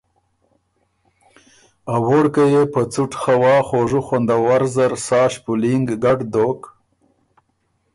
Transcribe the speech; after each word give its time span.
ا 1.93 1.95
ووړکئ 2.05 2.47
یې 2.55 2.63
په 2.73 2.81
څُټ 2.93 3.11
خوا 3.21 3.55
خوژُو 3.67 4.01
خوندور 4.07 4.61
زر 4.75 4.93
سا 5.05 5.21
ݭپُولینګ 5.33 5.87
ګډ 6.03 6.19
دوک 6.33 6.61